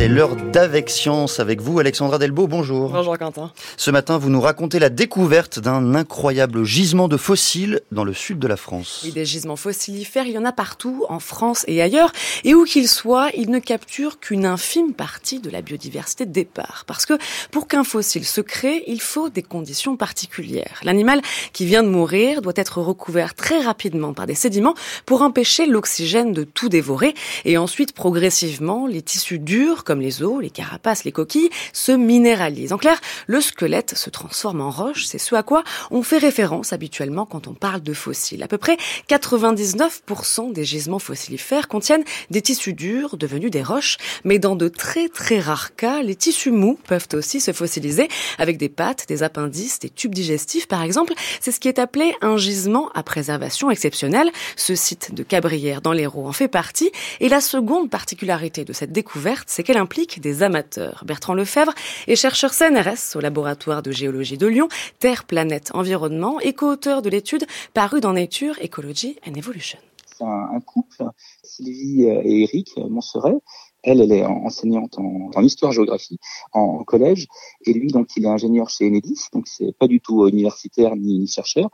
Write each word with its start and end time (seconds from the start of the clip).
C'est 0.00 0.08
l'heure 0.08 0.34
d'Avec 0.34 0.88
Science 0.88 1.40
avec 1.40 1.60
vous, 1.60 1.78
Alexandra 1.78 2.16
Delbo. 2.16 2.46
Bonjour. 2.46 2.88
Bonjour 2.88 3.18
Quentin. 3.18 3.52
Ce 3.76 3.90
matin, 3.90 4.16
vous 4.16 4.30
nous 4.30 4.40
racontez 4.40 4.78
la 4.78 4.88
découverte 4.88 5.58
d'un 5.58 5.94
incroyable 5.94 6.64
gisement 6.64 7.06
de 7.06 7.18
fossiles 7.18 7.82
dans 7.92 8.04
le 8.04 8.14
sud 8.14 8.38
de 8.38 8.48
la 8.48 8.56
France. 8.56 9.02
Oui, 9.04 9.12
des 9.12 9.26
gisements 9.26 9.56
fossilifères, 9.56 10.24
il 10.24 10.32
y 10.32 10.38
en 10.38 10.46
a 10.46 10.52
partout, 10.52 11.04
en 11.10 11.20
France 11.20 11.66
et 11.68 11.82
ailleurs. 11.82 12.12
Et 12.44 12.54
où 12.54 12.64
qu'ils 12.64 12.88
soient, 12.88 13.28
ils 13.36 13.50
ne 13.50 13.58
capturent 13.58 14.18
qu'une 14.18 14.46
infime 14.46 14.94
partie 14.94 15.38
de 15.38 15.50
la 15.50 15.60
biodiversité 15.60 16.24
de 16.24 16.32
départ. 16.32 16.84
Parce 16.86 17.04
que 17.04 17.18
pour 17.50 17.68
qu'un 17.68 17.84
fossile 17.84 18.24
se 18.24 18.40
crée, 18.40 18.84
il 18.86 19.02
faut 19.02 19.28
des 19.28 19.42
conditions 19.42 19.98
particulières. 19.98 20.80
L'animal 20.82 21.20
qui 21.52 21.66
vient 21.66 21.82
de 21.82 21.90
mourir 21.90 22.40
doit 22.40 22.54
être 22.56 22.80
recouvert 22.80 23.34
très 23.34 23.60
rapidement 23.60 24.14
par 24.14 24.26
des 24.26 24.34
sédiments 24.34 24.74
pour 25.04 25.20
empêcher 25.20 25.66
l'oxygène 25.66 26.32
de 26.32 26.44
tout 26.44 26.70
dévorer. 26.70 27.12
Et 27.44 27.58
ensuite, 27.58 27.92
progressivement, 27.92 28.86
les 28.86 29.02
tissus 29.02 29.38
durs 29.38 29.84
comme 29.90 30.00
les 30.00 30.22
os, 30.22 30.40
les 30.40 30.50
carapaces, 30.50 31.02
les 31.02 31.10
coquilles, 31.10 31.50
se 31.72 31.90
minéralisent. 31.90 32.72
En 32.72 32.78
clair, 32.78 33.00
le 33.26 33.40
squelette 33.40 33.96
se 33.96 34.08
transforme 34.08 34.60
en 34.60 34.70
roche, 34.70 35.04
c'est 35.04 35.18
ce 35.18 35.34
à 35.34 35.42
quoi 35.42 35.64
on 35.90 36.04
fait 36.04 36.18
référence 36.18 36.72
habituellement 36.72 37.26
quand 37.26 37.48
on 37.48 37.54
parle 37.54 37.82
de 37.82 37.92
fossiles. 37.92 38.44
À 38.44 38.46
peu 38.46 38.56
près 38.56 38.76
99% 39.08 40.52
des 40.52 40.64
gisements 40.64 41.00
fossilifères 41.00 41.66
contiennent 41.66 42.04
des 42.30 42.40
tissus 42.40 42.72
durs 42.72 43.16
devenus 43.16 43.50
des 43.50 43.64
roches, 43.64 43.96
mais 44.22 44.38
dans 44.38 44.54
de 44.54 44.68
très 44.68 45.08
très 45.08 45.40
rares 45.40 45.74
cas, 45.74 46.02
les 46.02 46.14
tissus 46.14 46.52
mous 46.52 46.78
peuvent 46.86 47.08
aussi 47.14 47.40
se 47.40 47.52
fossiliser 47.52 48.06
avec 48.38 48.58
des 48.58 48.68
pattes, 48.68 49.06
des 49.08 49.24
appendices, 49.24 49.80
des 49.80 49.90
tubes 49.90 50.14
digestifs 50.14 50.68
par 50.68 50.84
exemple. 50.84 51.14
C'est 51.40 51.50
ce 51.50 51.58
qui 51.58 51.66
est 51.66 51.80
appelé 51.80 52.14
un 52.20 52.36
gisement 52.36 52.90
à 52.94 53.02
préservation 53.02 53.72
exceptionnelle. 53.72 54.30
Ce 54.54 54.76
site 54.76 55.16
de 55.16 55.24
Cabrières 55.24 55.80
dans 55.80 55.92
l'Hérault 55.92 56.28
en 56.28 56.32
fait 56.32 56.46
partie. 56.46 56.92
Et 57.18 57.28
la 57.28 57.40
seconde 57.40 57.90
particularité 57.90 58.64
de 58.64 58.72
cette 58.72 58.92
découverte, 58.92 59.48
c'est 59.48 59.64
qu'elle 59.64 59.79
implique 59.80 60.20
des 60.20 60.42
amateurs. 60.42 61.02
Bertrand 61.06 61.34
Lefebvre 61.34 61.72
est 62.06 62.16
chercheur 62.16 62.52
CNRS 62.52 63.16
au 63.16 63.20
laboratoire 63.20 63.82
de 63.82 63.90
géologie 63.90 64.38
de 64.38 64.46
Lyon, 64.46 64.68
Terre, 64.98 65.24
Planète, 65.24 65.70
Environnement 65.74 66.38
et 66.40 66.52
co-auteur 66.52 67.02
de 67.02 67.10
l'étude 67.10 67.46
parue 67.74 68.00
dans 68.00 68.12
Nature, 68.12 68.54
Ecology 68.62 69.16
and 69.26 69.34
Evolution. 69.34 69.78
C'est 70.16 70.24
un, 70.24 70.60
couple, 70.60 71.02
Sylvie 71.42 72.02
et 72.02 72.42
Eric 72.42 72.76
Monseret. 72.76 73.38
Elle, 73.82 74.02
elle 74.02 74.12
est 74.12 74.24
enseignante 74.24 74.98
en, 74.98 75.42
histoire-géographie 75.42 76.18
en, 76.52 76.84
collège, 76.84 77.26
et 77.64 77.72
lui, 77.72 77.88
donc, 77.88 78.08
il 78.16 78.24
est 78.24 78.28
ingénieur 78.28 78.68
chez 78.68 78.86
Enedis, 78.86 79.28
donc 79.32 79.48
c'est 79.48 79.72
pas 79.78 79.88
du 79.88 80.00
tout 80.00 80.28
universitaire 80.28 80.96
ni, 80.96 81.26
chercheur, 81.26 81.70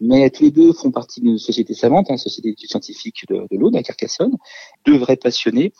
mais 0.00 0.30
tous 0.30 0.44
les 0.44 0.50
deux 0.52 0.72
font 0.72 0.92
partie 0.92 1.20
d'une 1.20 1.38
société 1.38 1.74
savante, 1.74 2.10
une 2.10 2.14
hein, 2.14 2.18
société 2.18 2.50
d'études 2.50 2.70
scientifiques 2.70 3.26
de, 3.28 3.46
de 3.50 3.58
l'Aude 3.58 3.74
à 3.74 3.82
Carcassonne, 3.82 4.36
deux 4.86 4.98
vrais 4.98 5.16
passionnés, 5.16 5.72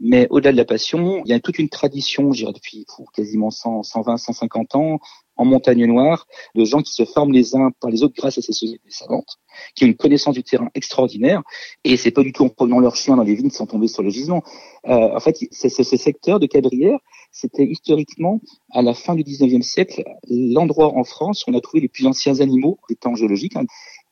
mais 0.00 0.26
au-delà 0.30 0.52
de 0.52 0.56
la 0.56 0.64
passion, 0.64 1.22
il 1.24 1.30
y 1.30 1.34
a 1.34 1.40
toute 1.40 1.58
une 1.58 1.68
tradition, 1.68 2.32
je 2.32 2.38
dirais 2.38 2.52
depuis 2.52 2.86
quasiment 3.14 3.50
100, 3.50 3.82
120, 3.82 4.16
150 4.16 4.74
ans, 4.74 4.98
en 5.36 5.44
montagne 5.44 5.86
noire, 5.86 6.26
de 6.54 6.64
gens 6.64 6.82
qui 6.82 6.92
se 6.92 7.04
forment 7.04 7.32
les 7.32 7.54
uns 7.54 7.70
par 7.80 7.90
les 7.90 8.02
autres 8.02 8.14
grâce 8.14 8.36
à 8.38 8.42
ces 8.42 8.52
sociétés 8.52 8.90
savantes, 8.90 9.38
qui 9.74 9.84
ont 9.84 9.86
une 9.88 9.96
connaissance 9.96 10.34
du 10.34 10.42
terrain 10.42 10.68
extraordinaire. 10.74 11.42
Et 11.84 11.96
c'est 11.96 12.10
pas 12.10 12.22
du 12.22 12.32
tout 12.32 12.44
en 12.44 12.48
promenant 12.48 12.80
leurs 12.80 12.96
chiens 12.96 13.16
dans 13.16 13.22
les 13.22 13.34
vignes 13.34 13.50
sont 13.50 13.66
tombés 13.66 13.88
sur 13.88 14.02
le 14.02 14.10
gisement. 14.10 14.42
Euh, 14.86 15.14
en 15.16 15.20
fait, 15.20 15.36
c'est 15.50 15.68
ce 15.68 15.96
secteur 15.96 16.40
de 16.40 16.46
Cabrières, 16.46 16.98
c'était 17.32 17.64
historiquement, 17.64 18.40
à 18.72 18.82
la 18.82 18.94
fin 18.94 19.14
du 19.14 19.22
19e 19.22 19.62
siècle, 19.62 20.02
l'endroit 20.28 20.96
en 20.96 21.04
France 21.04 21.46
où 21.46 21.50
on 21.50 21.54
a 21.56 21.60
trouvé 21.60 21.80
les 21.80 21.88
plus 21.88 22.06
anciens 22.06 22.40
animaux 22.40 22.78
des 22.88 22.96
temps 22.96 23.14
géologiques, 23.14 23.56
hein, 23.56 23.64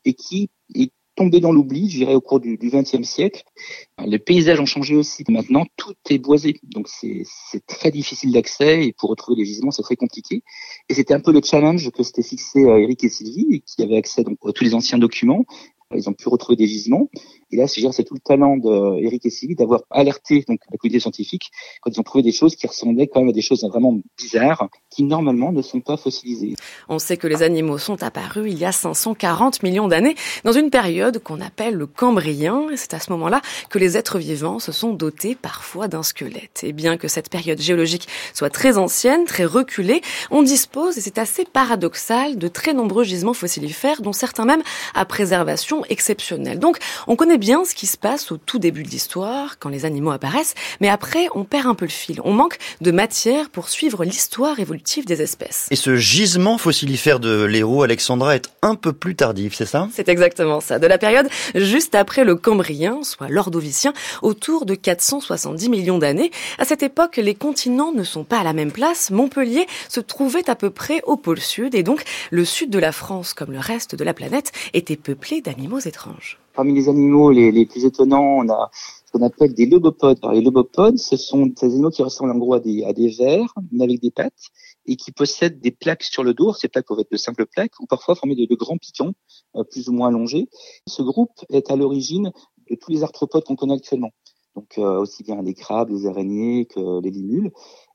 et 0.05 0.13
qui 0.13 0.49
est 0.75 0.91
tombé 1.19 1.41
dans 1.41 1.51
l'oubli, 1.51 1.89
je 1.89 1.97
dirais, 1.97 2.15
au 2.15 2.21
cours 2.21 2.39
du 2.39 2.57
XXe 2.57 3.03
siècle. 3.03 3.43
Les 4.05 4.19
paysages 4.19 4.61
ont 4.61 4.65
changé 4.65 4.95
aussi. 4.95 5.25
Maintenant, 5.27 5.65
tout 5.75 5.93
est 6.09 6.17
boisé. 6.17 6.61
Donc, 6.63 6.87
c'est 6.87 7.25
très 7.67 7.91
difficile 7.91 8.31
d'accès 8.31 8.85
et 8.85 8.93
pour 8.93 9.09
retrouver 9.09 9.39
les 9.39 9.45
gisements, 9.45 9.71
c'est 9.71 9.81
très 9.81 9.97
compliqué. 9.97 10.43
Et 10.87 10.93
c'était 10.93 11.13
un 11.13 11.19
peu 11.19 11.33
le 11.33 11.41
challenge 11.43 11.91
que 11.91 12.03
s'était 12.03 12.23
fixé 12.23 12.63
euh, 12.63 12.79
Eric 12.79 13.03
et 13.03 13.09
Sylvie, 13.09 13.61
qui 13.65 13.83
avaient 13.83 13.97
accès 13.97 14.23
donc, 14.23 14.37
à 14.47 14.53
tous 14.53 14.63
les 14.63 14.73
anciens 14.73 14.97
documents. 14.97 15.43
Ils 15.95 16.07
ont 16.07 16.13
pu 16.13 16.29
retrouver 16.29 16.55
des 16.55 16.67
gisements. 16.67 17.09
Et 17.51 17.57
là, 17.57 17.65
c'est 17.67 18.03
tout 18.03 18.13
le 18.13 18.19
talent 18.19 18.57
d'Eric 18.57 19.25
et 19.25 19.31
Sylvie 19.31 19.55
d'avoir 19.55 19.81
alerté 19.89 20.45
donc 20.47 20.59
la 20.69 20.77
communauté 20.77 20.99
scientifique 20.99 21.49
quand 21.81 21.89
ils 21.89 21.99
ont 21.99 22.03
trouvé 22.03 22.21
des 22.23 22.31
choses 22.31 22.55
qui 22.55 22.67
ressemblaient 22.67 23.07
quand 23.07 23.21
même 23.21 23.29
à 23.29 23.33
des 23.33 23.41
choses 23.41 23.63
vraiment 23.63 23.99
bizarres 24.15 24.69
qui 24.91 25.01
normalement 25.01 25.51
ne 25.51 25.63
sont 25.63 25.81
pas 25.81 25.97
fossilisées. 25.97 26.53
On 26.89 26.99
sait 26.99 27.17
que 27.17 27.25
les 27.25 27.41
animaux 27.41 27.79
sont 27.79 28.03
apparus 28.03 28.51
il 28.51 28.59
y 28.59 28.65
a 28.65 28.71
540 28.71 29.63
millions 29.63 29.87
d'années 29.87 30.13
dans 30.43 30.51
une 30.51 30.69
période 30.69 31.23
qu'on 31.23 31.41
appelle 31.41 31.73
le 31.73 31.87
Cambrien. 31.87 32.67
C'est 32.75 32.93
à 32.93 32.99
ce 32.99 33.11
moment-là 33.13 33.41
que 33.71 33.79
les 33.79 33.97
êtres 33.97 34.19
vivants 34.19 34.59
se 34.59 34.71
sont 34.71 34.93
dotés 34.93 35.33
parfois 35.33 35.87
d'un 35.87 36.03
squelette. 36.03 36.61
Et 36.63 36.71
bien 36.71 36.97
que 36.97 37.07
cette 37.07 37.29
période 37.29 37.59
géologique 37.59 38.07
soit 38.35 38.51
très 38.51 38.77
ancienne, 38.77 39.25
très 39.25 39.45
reculée, 39.45 40.01
on 40.29 40.43
dispose, 40.43 40.99
et 40.99 41.01
c'est 41.01 41.17
assez 41.17 41.45
paradoxal, 41.45 42.37
de 42.37 42.47
très 42.47 42.75
nombreux 42.75 43.03
gisements 43.03 43.33
fossilifères, 43.33 44.03
dont 44.03 44.13
certains 44.13 44.45
même 44.45 44.61
à 44.93 45.05
préservation 45.05 45.78
exceptionnelle. 45.89 46.59
Donc, 46.59 46.77
on 47.07 47.15
connaît 47.15 47.37
bien 47.37 47.65
ce 47.65 47.75
qui 47.75 47.87
se 47.87 47.97
passe 47.97 48.31
au 48.31 48.37
tout 48.37 48.59
début 48.59 48.83
de 48.83 48.89
l'histoire, 48.89 49.59
quand 49.59 49.69
les 49.69 49.85
animaux 49.85 50.11
apparaissent, 50.11 50.55
mais 50.81 50.89
après, 50.89 51.27
on 51.35 51.43
perd 51.43 51.67
un 51.67 51.75
peu 51.75 51.85
le 51.85 51.91
fil. 51.91 52.19
On 52.23 52.33
manque 52.33 52.57
de 52.81 52.91
matière 52.91 53.49
pour 53.49 53.69
suivre 53.69 54.03
l'histoire 54.03 54.59
évolutive 54.59 55.05
des 55.05 55.21
espèces. 55.21 55.67
Et 55.71 55.75
ce 55.75 55.95
gisement 55.95 56.57
fossilifère 56.57 57.19
de 57.19 57.43
l'Hérault, 57.43 57.83
Alexandra, 57.83 58.35
est 58.35 58.49
un 58.61 58.75
peu 58.75 58.93
plus 58.93 59.15
tardif, 59.15 59.55
c'est 59.55 59.65
ça? 59.65 59.87
C'est 59.93 60.09
exactement 60.09 60.59
ça. 60.59 60.79
De 60.79 60.87
la 60.87 60.97
période 60.97 61.27
juste 61.55 61.95
après 61.95 62.23
le 62.23 62.35
Cambrien, 62.35 63.03
soit 63.03 63.29
l'Ordovicien, 63.29 63.93
autour 64.21 64.65
de 64.65 64.75
470 64.75 65.69
millions 65.69 65.97
d'années. 65.97 66.31
À 66.57 66.65
cette 66.65 66.83
époque, 66.83 67.17
les 67.17 67.35
continents 67.35 67.91
ne 67.91 68.03
sont 68.03 68.23
pas 68.23 68.39
à 68.39 68.43
la 68.43 68.53
même 68.53 68.71
place. 68.71 69.11
Montpellier 69.11 69.67
se 69.87 69.99
trouvait 69.99 70.49
à 70.49 70.55
peu 70.55 70.69
près 70.69 71.01
au 71.05 71.17
pôle 71.17 71.39
sud, 71.39 71.75
et 71.75 71.83
donc 71.83 72.03
le 72.31 72.45
sud 72.45 72.69
de 72.69 72.79
la 72.79 72.91
France, 72.91 73.33
comme 73.33 73.51
le 73.51 73.59
reste 73.59 73.95
de 73.95 74.03
la 74.03 74.13
planète, 74.13 74.51
était 74.73 74.95
peuplé 74.95 75.41
d'animaux 75.41 75.68
Parmi 76.53 76.73
les 76.73 76.89
animaux 76.89 77.31
les, 77.31 77.65
plus 77.65 77.85
étonnants, 77.85 78.39
on 78.39 78.49
a 78.49 78.69
ce 79.05 79.11
qu'on 79.11 79.23
appelle 79.25 79.53
des 79.53 79.65
lobopodes. 79.65 80.19
les 80.31 80.41
lobopodes, 80.41 80.97
ce 80.97 81.15
sont 81.15 81.45
des 81.45 81.65
animaux 81.65 81.89
qui 81.89 82.03
ressemblent 82.03 82.31
en 82.31 82.37
gros 82.37 82.55
à 82.55 82.59
des, 82.59 82.83
à 82.83 82.93
des 82.93 83.09
vers, 83.09 83.53
mais 83.71 83.83
avec 83.83 84.01
des 84.01 84.11
pattes, 84.11 84.49
et 84.85 84.95
qui 84.95 85.11
possèdent 85.11 85.59
des 85.59 85.71
plaques 85.71 86.03
sur 86.03 86.23
le 86.23 86.33
dos. 86.33 86.53
Ces 86.53 86.67
plaques 86.67 86.87
peuvent 86.87 86.99
être 86.99 87.11
de 87.11 87.17
simples 87.17 87.45
plaques, 87.45 87.79
ou 87.79 87.85
parfois 87.85 88.15
formées 88.15 88.35
de, 88.35 88.55
grands 88.55 88.77
piquants, 88.77 89.13
euh, 89.55 89.63
plus 89.63 89.89
ou 89.89 89.93
moins 89.93 90.09
allongés. 90.09 90.49
Ce 90.87 91.01
groupe 91.01 91.31
est 91.49 91.71
à 91.71 91.75
l'origine 91.75 92.31
de 92.69 92.75
tous 92.75 92.91
les 92.91 93.03
arthropodes 93.03 93.43
qu'on 93.43 93.55
connaît 93.55 93.75
actuellement. 93.75 94.11
Donc 94.55 94.77
euh, 94.77 94.99
aussi 94.99 95.23
bien 95.23 95.41
les 95.41 95.53
crabes, 95.53 95.89
les 95.89 96.07
araignées 96.07 96.65
que 96.65 97.01
les 97.01 97.11
limules. 97.11 97.51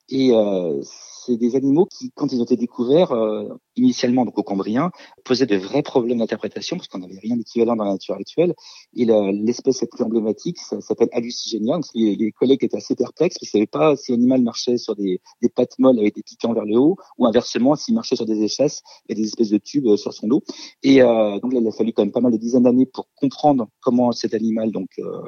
Et 0.09 0.33
euh, 0.33 0.81
c'est 0.83 1.37
des 1.37 1.57
animaux 1.57 1.87
qui, 1.87 2.13
quand 2.15 2.33
ils 2.33 2.41
ont 2.41 2.45
été 2.45 2.57
découverts, 2.57 3.13
euh, 3.13 3.49
initialement 3.77 4.25
donc 4.25 4.39
au 4.39 4.43
Cambrien, 4.43 4.91
posaient 5.25 5.47
de 5.47 5.57
vrais 5.57 5.83
problèmes 5.83 6.19
d'interprétation 6.19 6.77
parce 6.77 6.89
qu'on 6.89 6.99
n'avait 6.99 7.19
rien 7.19 7.37
d'équivalent 7.37 7.77
dans 7.77 7.85
la 7.85 7.93
nature 7.93 8.15
actuelle. 8.15 8.55
Et 8.95 9.07
l'espèce 9.07 9.81
la 9.81 9.89
plus 9.89 10.05
emblématique, 10.05 10.59
s'appelle 10.59 11.09
Hallucigenia. 11.13 11.77
Donc 11.77 11.87
les, 11.95 12.17
les, 12.17 12.33
collègues 12.33 12.65
étaient 12.65 12.77
assez 12.77 12.95
perplexes, 12.95 13.37
ils 13.41 13.47
ne 13.47 13.51
savaient 13.51 13.67
pas 13.67 13.97
si 13.97 14.13
l'animal 14.13 14.43
marchait 14.43 14.77
sur 14.77 14.95
des, 14.95 15.21
des, 15.43 15.49
pattes 15.49 15.79
molles 15.79 15.99
avec 15.99 16.15
des 16.15 16.23
piquants 16.23 16.53
vers 16.53 16.65
le 16.65 16.77
haut, 16.77 16.97
ou 17.19 17.27
inversement 17.27 17.75
s'il 17.75 17.95
marchait 17.95 18.17
sur 18.17 18.27
des 18.27 18.43
échasses 18.43 18.83
et 19.09 19.15
des 19.15 19.25
espèces 19.25 19.51
de 19.51 19.59
tubes 19.59 19.87
euh, 19.87 19.97
sur 19.97 20.13
son 20.13 20.29
dos. 20.29 20.43
Et 20.83 21.03
euh, 21.03 21.39
donc 21.41 21.53
là, 21.53 21.61
il 21.61 21.67
a 21.67 21.73
fallu 21.73 21.93
quand 21.93 22.03
même 22.03 22.13
pas 22.13 22.21
mal 22.21 22.33
de 22.33 22.37
dizaines 22.37 22.65
d'années 22.65 22.87
pour 22.87 23.09
comprendre 23.17 23.69
comment 23.81 24.13
cet 24.13 24.35
animal, 24.35 24.73
donc 24.73 24.91
euh, 24.99 25.23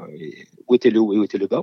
où 0.68 0.74
était 0.74 0.90
le 0.90 1.00
haut 1.00 1.12
et 1.14 1.18
où 1.18 1.24
était 1.24 1.38
le 1.38 1.46
bas. 1.46 1.62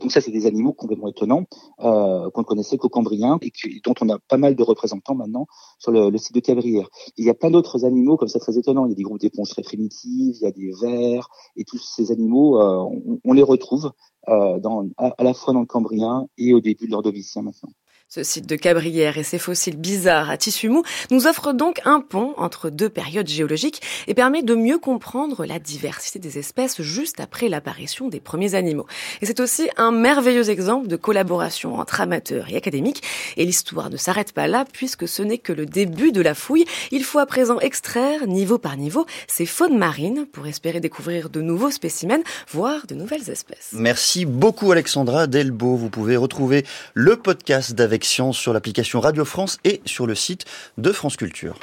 Donc 0.00 0.12
ça, 0.12 0.20
c'est 0.20 0.30
des 0.30 0.46
animaux 0.46 0.74
complètement 0.74 1.08
étonnants 1.08 1.44
euh, 1.80 2.30
qu'on 2.30 2.42
ne 2.42 2.46
connaissait 2.46 2.76
qu'au 2.76 2.90
Cambrien 2.90 3.38
et 3.40 3.50
dont 3.82 3.94
on 4.02 4.08
a 4.10 4.18
pas 4.18 4.36
mal 4.36 4.54
de 4.54 4.62
représentants 4.62 5.14
maintenant 5.14 5.46
sur 5.78 5.90
le, 5.90 6.16
site 6.18 6.34
de 6.34 6.40
Cabrières. 6.40 6.88
Il 7.16 7.24
y 7.24 7.30
a 7.30 7.34
plein 7.34 7.50
d'autres 7.50 7.86
animaux 7.86 8.18
comme 8.18 8.28
ça 8.28 8.38
très 8.38 8.58
étonnants. 8.58 8.84
Il 8.84 8.90
y 8.90 8.92
a 8.92 8.96
des 8.96 9.02
groupes 9.02 9.20
d'éponges 9.20 9.48
très 9.48 9.62
primitives, 9.62 10.36
il 10.36 10.42
y 10.42 10.46
a 10.46 10.52
des 10.52 10.70
vers 10.82 11.28
et 11.56 11.64
tous 11.64 11.78
ces 11.78 12.12
animaux, 12.12 12.60
euh, 12.60 12.84
on, 13.24 13.32
les 13.32 13.42
retrouve 13.42 13.90
euh, 14.28 14.58
dans, 14.58 14.86
à, 14.98 15.14
la 15.22 15.32
fois 15.32 15.54
dans 15.54 15.60
le 15.60 15.66
Cambrien 15.66 16.28
et 16.36 16.52
au 16.52 16.60
début 16.60 16.86
de 16.86 16.92
l'Ordovicien 16.92 17.42
maintenant. 17.42 17.70
Ce 18.08 18.22
site 18.22 18.46
de 18.46 18.54
Cabrières 18.54 19.18
et 19.18 19.24
ses 19.24 19.36
fossiles 19.36 19.76
bizarres 19.76 20.30
à 20.30 20.36
tissu 20.36 20.68
mou 20.68 20.84
nous 21.10 21.26
offre 21.26 21.52
donc 21.52 21.80
un 21.84 21.98
pont 21.98 22.34
entre 22.36 22.70
deux 22.70 22.88
périodes 22.88 23.26
géologiques 23.26 23.82
et 24.06 24.14
permet 24.14 24.44
de 24.44 24.54
mieux 24.54 24.78
comprendre 24.78 25.44
la 25.44 25.58
diversité 25.58 26.20
des 26.20 26.38
espèces 26.38 26.80
juste 26.82 27.18
après 27.18 27.48
l'apparition 27.48 28.08
des 28.08 28.20
premiers 28.20 28.54
animaux. 28.54 28.86
Et 29.22 29.26
c'est 29.26 29.40
aussi 29.40 29.68
un 29.76 29.90
merveilleux 29.90 30.50
exemple 30.50 30.86
de 30.86 30.94
collaboration 30.94 31.80
entre 31.80 32.00
amateurs 32.00 32.48
et 32.48 32.56
académiques. 32.56 33.02
Et 33.36 33.44
l'histoire 33.44 33.90
ne 33.90 33.96
s'arrête 33.96 34.30
pas 34.30 34.46
là 34.46 34.64
puisque 34.72 35.08
ce 35.08 35.22
n'est 35.22 35.38
que 35.38 35.52
le 35.52 35.66
début 35.66 36.12
de 36.12 36.20
la 36.20 36.36
fouille. 36.36 36.64
Il 36.92 37.02
faut 37.02 37.18
à 37.18 37.26
présent 37.26 37.58
extraire, 37.58 38.28
niveau 38.28 38.58
par 38.58 38.76
niveau, 38.76 39.04
ces 39.26 39.46
faunes 39.46 39.78
marines 39.78 40.26
pour 40.26 40.46
espérer 40.46 40.78
découvrir 40.78 41.28
de 41.28 41.40
nouveaux 41.40 41.72
spécimens, 41.72 42.22
voire 42.52 42.86
de 42.86 42.94
nouvelles 42.94 43.30
espèces. 43.30 43.70
Merci 43.72 44.26
beaucoup 44.26 44.70
Alexandra 44.70 45.26
Delbo. 45.26 45.74
Vous 45.74 45.90
pouvez 45.90 46.16
retrouver 46.16 46.64
le 46.94 47.16
podcast 47.16 47.72
d'Avec 47.72 47.95
sur 48.32 48.52
l'application 48.52 49.00
Radio 49.00 49.24
France 49.24 49.58
et 49.64 49.80
sur 49.84 50.06
le 50.06 50.14
site 50.14 50.44
de 50.78 50.92
France 50.92 51.16
Culture. 51.16 51.58